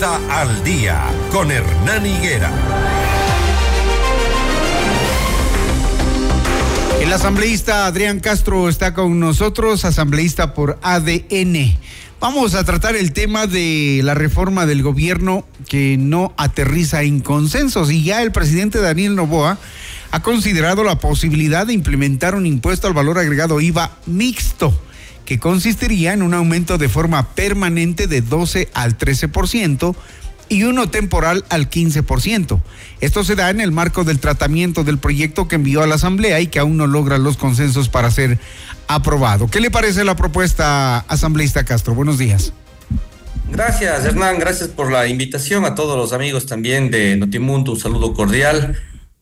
[0.00, 2.52] Al día con Hernán Higuera.
[7.00, 11.76] El asambleísta Adrián Castro está con nosotros, asambleísta por ADN.
[12.20, 17.90] Vamos a tratar el tema de la reforma del gobierno que no aterriza en consensos
[17.90, 19.58] y ya el presidente Daniel Novoa
[20.12, 24.80] ha considerado la posibilidad de implementar un impuesto al valor agregado IVA mixto
[25.28, 29.94] que consistiría en un aumento de forma permanente de 12 al 13%
[30.48, 32.62] y uno temporal al 15%.
[33.02, 36.40] Esto se da en el marco del tratamiento del proyecto que envió a la Asamblea
[36.40, 38.38] y que aún no logra los consensos para ser
[38.86, 39.48] aprobado.
[39.48, 41.94] ¿Qué le parece la propuesta, asambleísta Castro?
[41.94, 42.54] Buenos días.
[43.52, 44.38] Gracias, Hernán.
[44.38, 47.72] Gracias por la invitación a todos los amigos también de Notimundo.
[47.72, 48.78] Un saludo cordial.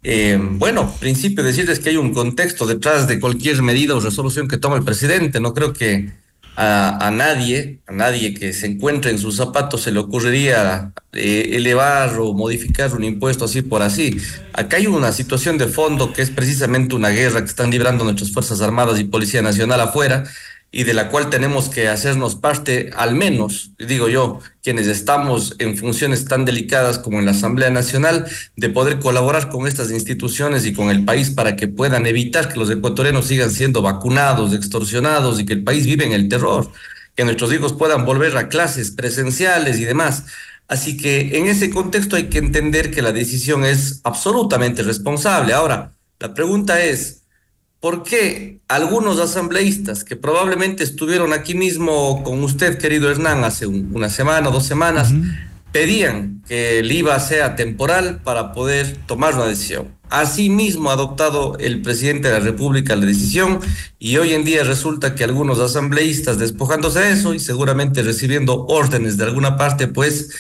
[0.09, 4.57] Eh, bueno, principio decirles que hay un contexto detrás de cualquier medida o resolución que
[4.57, 5.41] toma el presidente.
[5.41, 6.13] No creo que
[6.55, 12.17] a, nadie, a nadie que se encuentre en sus zapatos se le ocurriría eh, elevar
[12.21, 14.17] o modificar un impuesto así por así.
[14.53, 18.31] Acá hay una situación de fondo que es precisamente una guerra que están librando nuestras
[18.31, 20.23] Fuerzas Armadas y Policía Nacional afuera
[20.73, 25.77] y de la cual tenemos que hacernos parte, al menos, digo yo, quienes estamos en
[25.77, 30.73] funciones tan delicadas como en la Asamblea Nacional, de poder colaborar con estas instituciones y
[30.75, 35.47] con el país para que puedan evitar que los ecuatorianos sigan siendo vacunados, extorsionados y
[35.47, 36.71] que el país vive en el terror,
[37.15, 40.25] que nuestros hijos puedan volver a clases presenciales y demás.
[40.69, 45.53] Así que en ese contexto hay que entender que la decisión es absolutamente responsable.
[45.53, 47.23] Ahora, la pregunta es,
[47.81, 54.09] ¿Por qué algunos asambleístas que probablemente estuvieron aquí mismo con usted, querido Hernán, hace una
[54.09, 55.13] semana o dos semanas,
[55.73, 59.95] pedían que el IVA sea temporal para poder tomar una decisión?
[60.09, 63.61] Asimismo ha adoptado el presidente de la República la decisión
[63.99, 69.19] y hoy en día resulta que algunos asambleístas despojándose de eso y seguramente recibiendo órdenes
[69.19, 70.31] de alguna parte, pues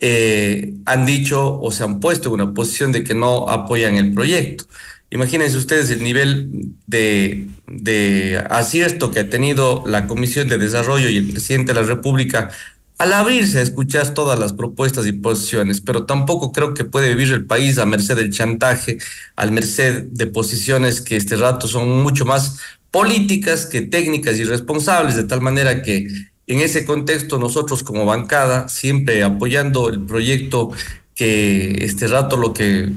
[0.00, 4.14] eh, han dicho o se han puesto en una posición de que no apoyan el
[4.14, 4.64] proyecto.
[5.10, 6.50] Imagínense ustedes el nivel
[6.86, 12.50] de, acierto que ha tenido la Comisión de Desarrollo y el presidente de la República
[12.98, 17.32] al abrirse a escuchar todas las propuestas y posiciones, pero tampoco creo que puede vivir
[17.32, 18.98] el país a merced del chantaje,
[19.36, 22.58] al merced de posiciones que este rato son mucho más
[22.90, 26.08] políticas que técnicas y responsables, de tal manera que
[26.48, 30.70] en ese contexto nosotros como bancada, siempre apoyando el proyecto
[31.18, 32.88] que este rato lo que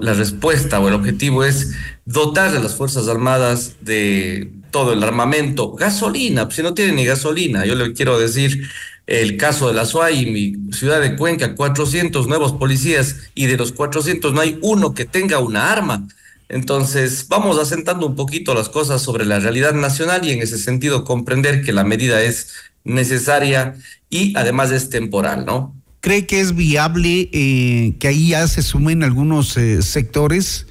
[0.00, 1.74] la respuesta o el objetivo es
[2.06, 7.04] dotar a las Fuerzas Armadas de todo el armamento, gasolina, pues si no tiene ni
[7.04, 8.66] gasolina, yo le quiero decir
[9.06, 13.72] el caso de la SUAY, mi ciudad de Cuenca, 400 nuevos policías y de los
[13.72, 16.08] 400 no hay uno que tenga una arma.
[16.48, 21.04] Entonces, vamos asentando un poquito las cosas sobre la realidad nacional y en ese sentido
[21.04, 22.54] comprender que la medida es
[22.84, 23.74] necesaria
[24.08, 25.76] y además es temporal, ¿no?
[26.06, 30.68] ¿Cree que es viable eh, que ahí ya se sumen algunos eh, sectores?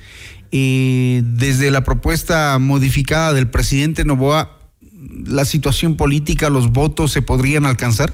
[0.54, 4.58] Eh, desde la propuesta modificada del presidente Novoa,
[5.26, 8.14] ¿la situación política, los votos se podrían alcanzar?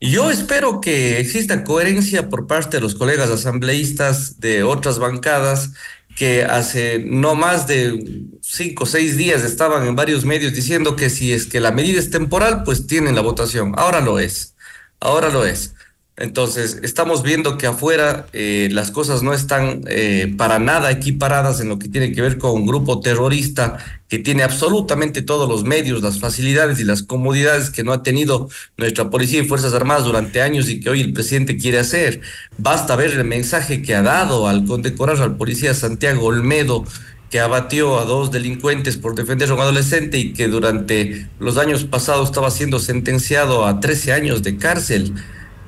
[0.00, 5.70] Yo espero que exista coherencia por parte de los colegas asambleístas de otras bancadas
[6.16, 11.10] que hace no más de cinco o seis días estaban en varios medios diciendo que
[11.10, 13.72] si es que la medida es temporal, pues tienen la votación.
[13.76, 14.53] Ahora lo es
[15.00, 15.74] ahora lo es.
[16.16, 21.68] Entonces, estamos viendo que afuera eh, las cosas no están eh, para nada equiparadas en
[21.68, 23.78] lo que tiene que ver con un grupo terrorista
[24.08, 28.48] que tiene absolutamente todos los medios, las facilidades y las comodidades que no ha tenido
[28.76, 32.20] nuestra policía y Fuerzas Armadas durante años y que hoy el presidente quiere hacer.
[32.58, 36.84] Basta ver el mensaje que ha dado al condecorar al policía Santiago Olmedo
[37.30, 41.84] que abatió a dos delincuentes por defender a un adolescente y que durante los años
[41.84, 45.14] pasados estaba siendo sentenciado a 13 años de cárcel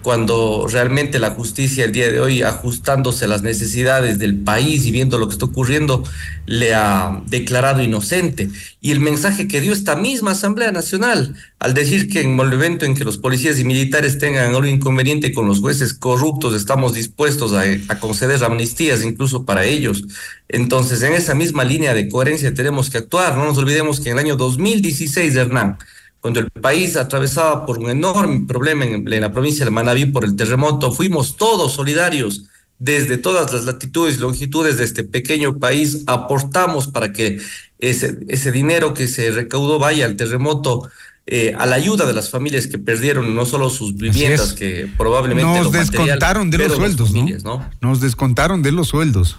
[0.07, 4.93] cuando realmente la justicia el día de hoy, ajustándose a las necesidades del país y
[4.93, 6.05] viendo lo que está ocurriendo,
[6.47, 8.49] le ha declarado inocente.
[8.81, 12.85] Y el mensaje que dio esta misma Asamblea Nacional al decir que en el evento
[12.85, 17.53] en que los policías y militares tengan algún inconveniente con los jueces corruptos, estamos dispuestos
[17.53, 20.05] a, a conceder amnistías incluso para ellos.
[20.49, 23.37] Entonces, en esa misma línea de coherencia tenemos que actuar.
[23.37, 25.79] No nos olvidemos que en el año 2016, Hernán,
[26.27, 30.35] cuando el país atravesaba por un enorme problema en, la provincia de Manabí por el
[30.35, 32.47] terremoto, fuimos todos solidarios
[32.81, 37.39] desde todas las latitudes y longitudes de este pequeño país, aportamos para que
[37.79, 40.91] ese, ese dinero que se recaudó vaya al terremoto.
[41.29, 45.61] Eh, a la ayuda de las familias que perdieron no solo sus viviendas, que probablemente
[45.61, 47.13] nos descontaron de los sueldos,
[47.45, 47.69] ¿no?
[47.81, 49.37] Nos descontaron de los sueldos.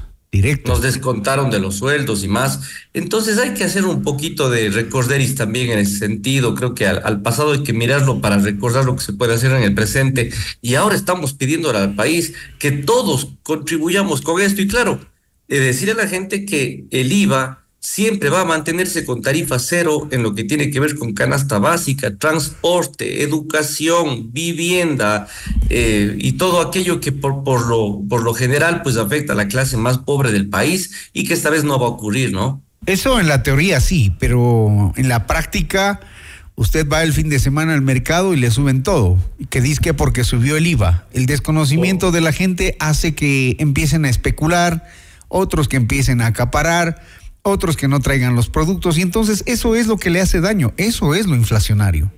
[0.66, 2.62] Nos descontaron de los sueldos y más.
[2.94, 6.54] Entonces hay que hacer un poquito de recorderis también en ese sentido.
[6.54, 9.52] Creo que al, al, pasado hay que mirarlo para recordar lo que se puede hacer
[9.52, 10.32] en el presente.
[10.62, 14.62] Y ahora estamos pidiendo al país que todos contribuyamos con esto.
[14.62, 15.00] Y claro,
[15.48, 20.10] eh, decir a la gente que el IVA siempre va a mantenerse con tarifa cero
[20.12, 25.26] en lo que tiene que ver con canasta básica, transporte, educación, vivienda
[25.70, 29.48] eh, y todo aquello que por, por, lo, por lo general pues afecta a la
[29.48, 32.62] clase más pobre del país y que esta vez no va a ocurrir, ¿no?
[32.86, 36.02] Eso en la teoría sí, pero en la práctica
[36.56, 39.18] usted va el fin de semana al mercado y le suben todo.
[39.40, 41.06] Y que dice que porque subió el IVA.
[41.14, 42.12] El desconocimiento oh.
[42.12, 44.86] de la gente hace que empiecen a especular,
[45.30, 47.02] otros que empiecen a acaparar
[47.48, 50.74] otros que no traigan los productos y entonces eso es lo que le hace daño,
[50.78, 52.12] eso es lo inflacionario.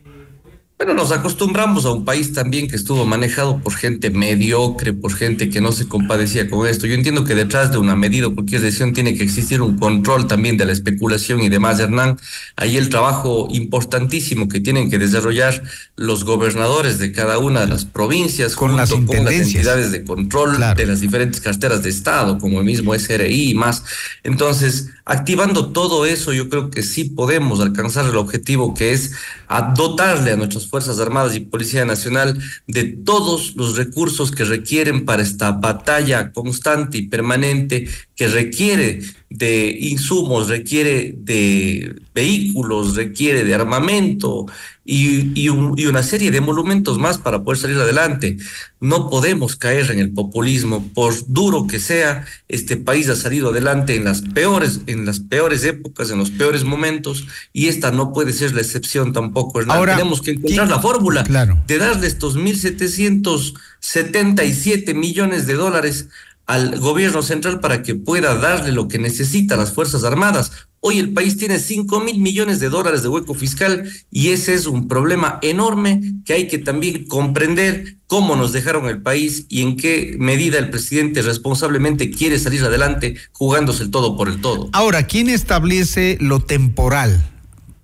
[0.80, 5.50] Bueno, nos acostumbramos a un país también que estuvo manejado por gente mediocre, por gente
[5.50, 6.88] que no se compadecía con esto.
[6.88, 10.28] Yo entiendo que detrás de una medida o cualquier decisión tiene que existir un control
[10.28, 12.18] también de la especulación y demás, Hernán.
[12.56, 15.62] Ahí el trabajo importantísimo que tienen que desarrollar
[15.98, 20.56] los gobernadores de cada una de las provincias con, las, con las entidades de control
[20.56, 20.78] claro.
[20.78, 23.84] de las diferentes carteras de Estado, como el mismo SRI y más.
[24.24, 29.12] Entonces, activando todo eso, yo creo que sí podemos alcanzar el objetivo que es
[29.50, 35.06] a dotarle a nuestras Fuerzas Armadas y Policía Nacional de todos los recursos que requieren
[35.06, 43.54] para esta batalla constante y permanente que requiere de insumos, requiere de vehículos, requiere de
[43.54, 44.48] armamento
[44.84, 48.38] y, y, un, y, una serie de monumentos más para poder salir adelante.
[48.80, 53.96] No podemos caer en el populismo, por duro que sea, este país ha salido adelante
[53.96, 58.34] en las peores, en las peores épocas, en los peores momentos, y esta no puede
[58.34, 59.60] ser la excepción tampoco.
[59.68, 61.62] Ahora, tenemos que encontrar la fórmula claro.
[61.68, 66.08] de darle estos 1.777 millones de dólares
[66.50, 70.52] al gobierno central para que pueda darle lo que necesita a las Fuerzas Armadas.
[70.80, 74.66] Hoy el país tiene 5 mil millones de dólares de hueco fiscal y ese es
[74.66, 79.78] un problema enorme que hay que también comprender cómo nos dejaron el país y en
[79.78, 84.70] qué medida el presidente responsablemente quiere salir adelante jugándose el todo por el todo.
[84.74, 87.24] Ahora, ¿quién establece lo temporal?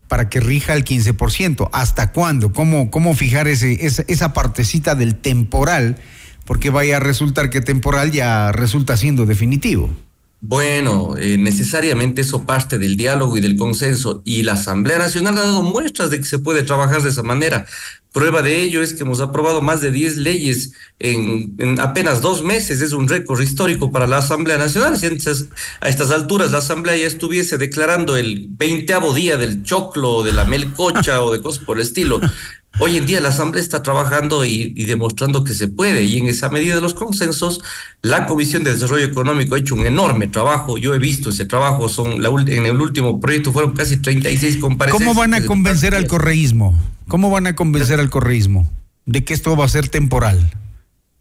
[0.08, 1.68] para que rija el 15%.
[1.74, 2.54] ¿Hasta cuándo?
[2.54, 5.98] ¿Cómo, cómo fijar ese, esa, esa partecita del temporal?
[6.46, 9.90] Porque vaya a resultar que temporal ya resulta siendo definitivo.
[10.48, 15.42] Bueno, eh, necesariamente eso parte del diálogo y del consenso y la Asamblea Nacional ha
[15.42, 17.66] dado muestras de que se puede trabajar de esa manera.
[18.12, 22.44] Prueba de ello es que hemos aprobado más de 10 leyes en, en apenas dos
[22.44, 22.82] meses.
[22.82, 24.98] Es un récord histórico para la Asamblea Nacional.
[24.98, 25.50] Si entonces,
[25.82, 30.46] a estas alturas la Asamblea ya estuviese declarando el veinteavo día del choclo, de la
[30.46, 32.22] melcocha o de cosas por el estilo.
[32.78, 36.28] Hoy en día la Asamblea está trabajando y, y, demostrando que se puede y en
[36.28, 37.62] esa medida de los consensos,
[38.02, 40.78] la Comisión de Desarrollo Económico ha hecho un enorme trabajo.
[40.78, 45.08] Yo he visto ese trabajo, son la, en el último proyecto fueron casi 36 comparecencias.
[45.08, 46.78] ¿Cómo van a convencer al correísmo?
[47.08, 48.70] ¿Cómo van a convencer al correísmo
[49.06, 50.52] de que esto va a ser temporal?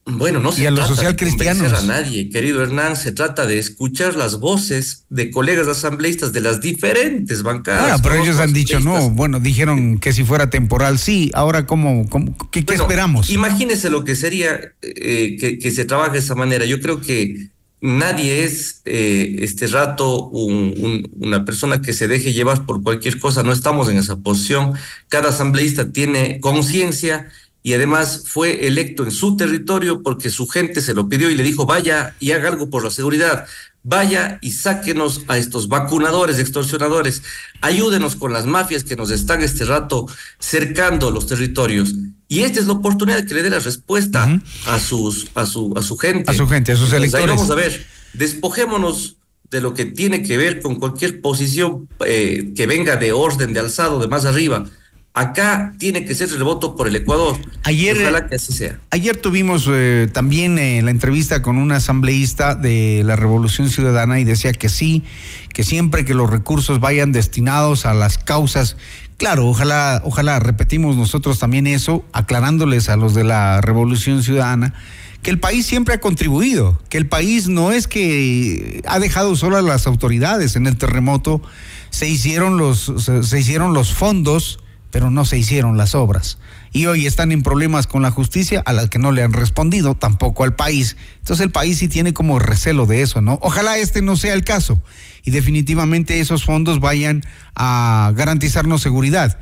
[0.07, 3.11] Bueno, no y se a los trata social de convencer a nadie, querido Hernán, se
[3.13, 7.93] trata de escuchar las voces de colegas asambleístas de las diferentes bancadas.
[7.99, 12.07] Ah, pero ellos han dicho no, bueno, dijeron que si fuera temporal sí, ahora cómo,
[12.11, 13.31] cómo qué, esperamos?
[13.31, 16.67] Imagínese lo que sería eh, que, que se trabaje de esa manera.
[16.67, 17.49] Yo creo que
[17.81, 23.19] nadie es eh, este rato un- un- una persona que se deje llevar por cualquier
[23.19, 23.43] cosa.
[23.43, 24.75] No estamos en esa posición.
[25.09, 27.29] Cada asambleísta tiene conciencia
[27.67, 31.43] y además fue electo en su territorio porque su gente se lo pidió y le
[31.43, 33.47] dijo vaya y haga algo por la seguridad.
[33.83, 37.23] Vaya y sáquenos a estos vacunadores, extorsionadores.
[37.63, 40.07] Ayúdenos con las mafias que nos están este rato
[40.39, 41.95] cercando los territorios.
[42.29, 44.29] Y esta es la oportunidad que le dé la respuesta
[44.67, 46.31] a sus a su a su gente.
[46.31, 47.49] A su gente, a sus Entonces, ahí electores.
[47.49, 49.17] vamos a ver, despojémonos
[49.51, 53.61] de lo que tiene que ver con cualquier posición eh, que venga de orden, de
[53.61, 54.67] alzado, de más arriba.
[55.17, 57.37] Acá tiene que ser el voto por el Ecuador.
[57.63, 58.81] Ayer- Ojalá que así sea.
[58.91, 64.25] Ayer tuvimos eh, también eh, la entrevista con un asambleísta de la Revolución Ciudadana y
[64.25, 65.05] decía que sí,
[65.53, 68.77] que siempre que los recursos vayan destinados a las causas,
[69.17, 74.75] claro, ojalá, ojalá repetimos nosotros también eso, aclarándoles a los de la Revolución Ciudadana,
[75.23, 79.59] que el país siempre ha contribuido, que el país no es que ha dejado solo
[79.59, 81.41] a las autoridades en el terremoto,
[81.91, 84.59] se hicieron los, se, se hicieron los fondos
[84.95, 86.39] pero no se hicieron las obras.
[86.71, 89.97] Y hoy están en problemas con la justicia a las que no le han respondido,
[89.97, 90.97] tampoco al país.
[91.19, 93.41] Entonces el país sí tiene como recelo de eso, ¿no?
[93.43, 94.81] Ojalá este no sea el caso
[95.25, 97.25] y definitivamente esos fondos vayan
[97.57, 99.41] a garantizarnos seguridad.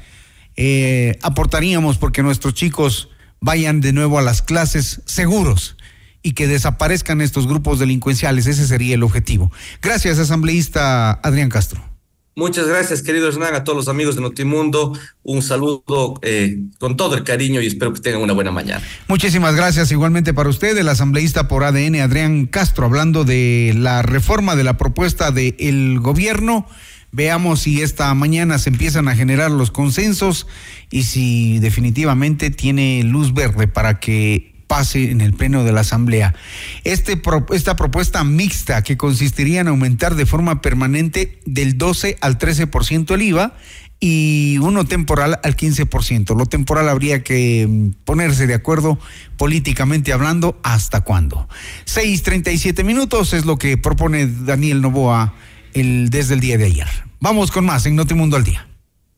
[0.57, 3.11] Eh, aportaríamos porque nuestros chicos
[3.43, 5.77] vayan de nuevo a las clases seguros
[6.23, 8.47] y que desaparezcan estos grupos delincuenciales.
[8.47, 9.53] Ese sería el objetivo.
[9.83, 11.92] Gracias, asambleísta Adrián Castro.
[12.35, 14.99] Muchas gracias, querido Hernán, a todos los amigos de Notimundo.
[15.23, 18.83] Un saludo eh, con todo el cariño y espero que tengan una buena mañana.
[19.07, 24.57] Muchísimas gracias igualmente para usted, el asambleísta por ADN, Adrián Castro, hablando de la reforma
[24.57, 26.67] de la propuesta del gobierno.
[27.15, 30.47] Veamos si esta mañana se empiezan a generar los consensos
[30.91, 36.35] y si definitivamente tiene luz verde para que pase en el pleno de la Asamblea.
[36.83, 37.21] Este,
[37.52, 43.21] esta propuesta mixta que consistiría en aumentar de forma permanente del 12 al 13% el
[43.21, 43.52] IVA
[44.00, 46.35] y uno temporal al 15%.
[46.35, 48.99] Lo temporal habría que mm, ponerse de acuerdo
[49.37, 51.50] políticamente hablando hasta cuándo.
[51.85, 55.35] 6.37 minutos es lo que propone Daniel Novoa
[55.75, 56.88] el, desde el día de ayer.
[57.21, 58.72] Vamos con más en Notimundo al Día.